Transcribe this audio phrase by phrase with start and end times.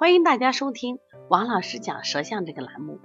[0.00, 3.00] 欢迎大家收听王老师讲舌象这个栏目。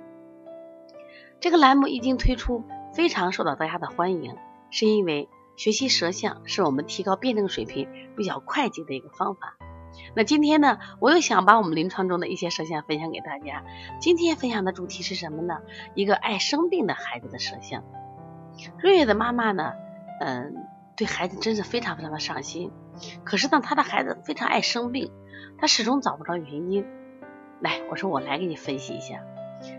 [1.42, 4.38] 这个栏目一经推出，非常受到大家的欢迎，
[4.72, 5.28] 是因为
[5.58, 9.58] 学习舌象是我们提高辩证水平比较快捷的一个方法。
[10.16, 13.66] 那今天呢，我又想把我们临床中的一些舌象分享给大家。
[14.00, 15.58] 今天分享的主题是什么呢？
[15.96, 17.84] 一个爱生病的孩子的舌象。
[18.80, 19.74] 瑞瑞的妈妈呢，
[20.22, 20.56] 嗯，
[20.96, 22.72] 对孩子真是非常非常的上心。
[23.26, 25.12] 可是呢，她的孩子非常爱生病，
[25.58, 26.86] 他始终找不着原因。
[27.62, 29.22] 来，我说我来给你分析一下。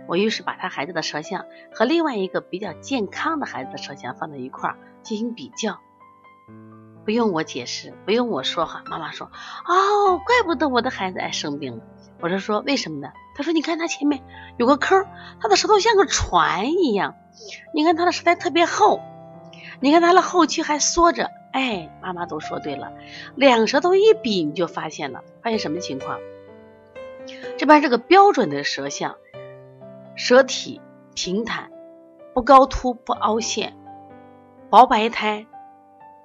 [0.08, 5.78] 我于是把他孩子的舌象和另外一个比较健康的孩子的舌象放在一块儿进行比较。
[7.04, 9.30] 不用我解释，不用我说话，妈妈说
[9.68, 11.80] ：“哦，怪不得我的孩子爱生病。”
[12.20, 14.24] 我就说：“为什么呢？”他说：“你看他前面
[14.56, 15.06] 有个坑，
[15.40, 17.14] 他的舌头像个船一样。
[17.74, 19.00] 你看他的舌苔特别厚，
[19.80, 21.30] 你看他的后区还缩着。
[21.52, 22.92] 哎，妈妈都说对了，
[23.34, 26.18] 两舌头一比，你就发现了，发现什么情况？
[27.56, 29.16] 这边是个标准的舌象，
[30.14, 30.80] 舌体
[31.14, 31.70] 平坦，
[32.34, 33.76] 不高凸，不凹陷，
[34.70, 35.46] 薄白苔。”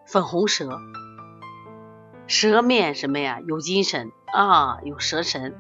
[0.04, 0.80] 粉红舌，
[2.28, 3.40] 舌面什么呀？
[3.48, 5.56] 有精神啊，有舌神。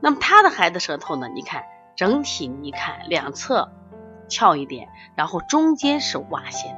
[0.00, 1.28] 那么他的孩子舌头呢？
[1.28, 1.64] 你看
[1.96, 3.70] 整体，你看两侧
[4.28, 6.76] 翘一点，然后中间是洼陷，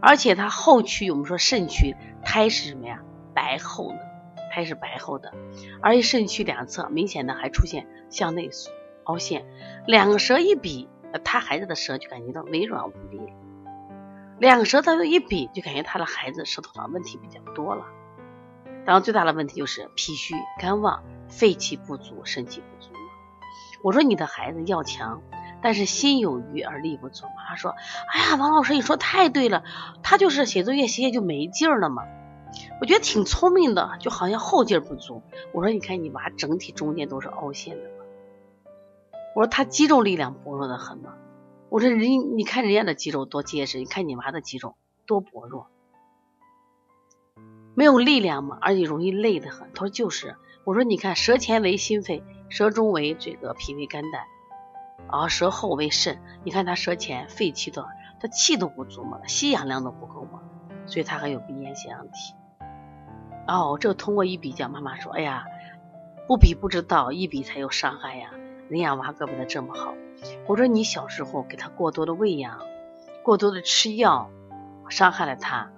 [0.00, 3.00] 而且他后区，我们说肾区苔是什么呀？
[3.34, 3.98] 白厚的，
[4.52, 5.32] 苔是白厚的，
[5.80, 8.50] 而且肾区两侧明显的还出现向内
[9.04, 9.46] 凹陷。
[9.86, 10.88] 两个舌一比，
[11.24, 13.20] 他孩子的舌就感觉到微软无力。
[14.38, 17.84] 两个舌头一比，就感觉他的孩子舌头上问题比较多了。
[18.84, 22.90] 当然，最大的问题就是脾虚、肝旺、肺气不足、肾气不足。
[23.82, 25.22] 我说你的孩子要强，
[25.62, 27.26] 但是心有余而力不足。
[27.48, 27.74] 他说
[28.12, 29.64] ：“哎呀，王老师，你说太对了，
[30.02, 32.04] 他就是写作业写写就没劲儿了嘛。”
[32.80, 35.22] 我觉得挺聪明的，就好像后劲儿不足。
[35.52, 37.90] 我说：“你看你娃整体中间都是凹陷的。”
[39.34, 41.14] 我说他肌肉力量薄弱的很嘛。
[41.68, 44.76] 我说人，你看人家的肌肉多结实，你看你娃的肌肉
[45.06, 45.66] 多薄弱，
[47.74, 49.68] 没有力量嘛，而且容易累得很。
[49.74, 50.36] 他说就是。
[50.64, 54.24] 我说你看，舌前为心肺，舌中为这个脾胃肝胆，
[55.08, 56.20] 啊，舌后为肾。
[56.44, 57.88] 你看他舌前肺气多？
[58.20, 60.40] 他气都不足嘛，吸氧量都不够嘛，
[60.86, 62.34] 所以他还有鼻炎腺样体。
[63.46, 65.44] 哦，这个通过一比较，妈妈说，哎呀，
[66.26, 68.30] 不比不知道，一比才有伤害呀。
[68.68, 69.94] 人家娃怪不得这么好。
[70.46, 72.58] 我说你小时候给他过多的喂养，
[73.22, 74.30] 过多的吃药，
[74.88, 75.70] 伤害了他。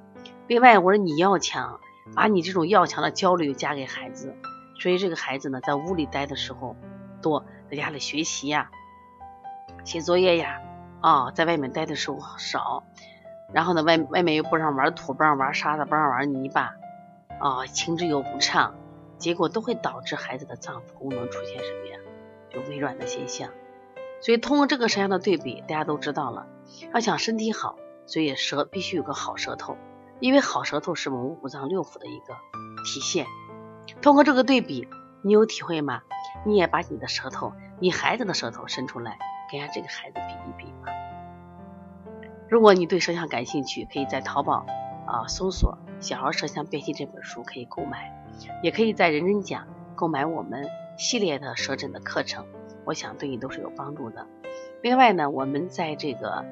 [0.48, 1.78] 另外，我说你要强，
[2.16, 4.34] 把你这种要强的焦虑加给孩子，
[4.80, 6.74] 所以这个孩子呢，在屋里待的时候
[7.20, 8.70] 多，在家里学习呀，
[9.84, 10.60] 写作业呀，
[11.00, 12.84] 啊，在外面待的时候少。
[13.52, 16.76] 然后呢，外外面又不让玩土，不让玩沙子，不让玩泥巴，
[17.40, 18.74] 啊，情志又不畅，
[19.18, 21.98] 结果都会导致孩子的脏腑功能出现什么呀？
[22.48, 23.50] 就微软的现象。
[24.20, 26.46] 所以通过这个舌象的对比，大家都知道了，
[26.94, 27.76] 要想身体好，
[28.06, 29.76] 所以舌必须有个好舌头，
[30.20, 32.34] 因为好舌头是我们五脏六腑的一个
[32.84, 33.26] 体现。
[34.00, 34.86] 通过这个对比，
[35.22, 36.02] 你有体会吗？
[36.44, 39.18] 你也把你的舌头，你孩子的舌头伸出来，
[39.50, 40.88] 跟下这个孩子比一比嘛。
[42.48, 44.66] 如果你对舌象感兴趣，可以在淘宝
[45.06, 48.12] 啊搜索《小儿舌象辨析》这本书可以购买，
[48.62, 50.66] 也可以在人人讲购买我们
[50.96, 52.46] 系列的舌诊的课程。
[52.86, 54.26] 我想对你都是有帮助的。
[54.82, 56.44] 另外呢，我们在这个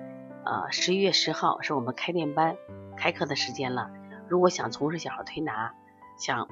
[0.44, 2.56] 呃十一月十号是我们开店班
[2.96, 3.90] 开课的时间了。
[4.28, 5.72] 如果想从事小儿推拿，
[6.18, 6.46] 想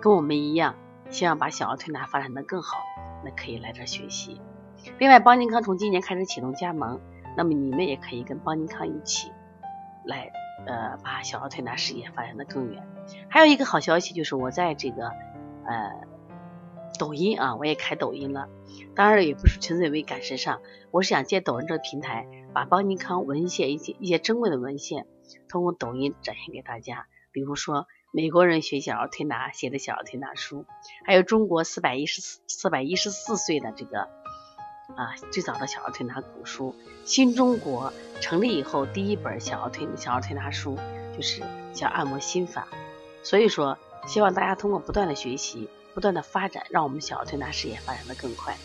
[0.00, 0.76] 跟我们一样，
[1.10, 2.78] 希望把小儿推拿发展的更好，
[3.24, 4.40] 那可以来这学习。
[4.98, 7.00] 另外，邦尼康从今年开始启动加盟，
[7.36, 9.30] 那么你们也可以跟邦尼康一起
[10.04, 10.30] 来
[10.66, 12.86] 呃把小儿推拿事业发展的更远。
[13.28, 15.08] 还有一个好消息就是我在这个
[15.66, 16.14] 呃。
[16.96, 18.48] 抖音啊，我也开抖音了，
[18.94, 20.60] 当然也不是纯粹为赶时尚，
[20.92, 25.04] 我是想借抖音这个平台，把邦尼康文献一些一些珍贵的文献，
[25.48, 27.08] 通过抖音展现给大家。
[27.32, 30.64] 比如说美国人学小儿推拿写的小儿推拿书，
[31.04, 34.02] 还有中国四百一十四四百一十四岁的这个
[34.94, 40.78] 啊最早的小儿推拿古书，新中国成立以后第一本小儿推小儿推拿书
[41.16, 42.68] 就是叫按摩心法。
[43.24, 43.76] 所以说，
[44.06, 45.68] 希望大家通过不断的学习。
[45.92, 48.56] 不断的发展，让我们小儿推拿事业发展的更快。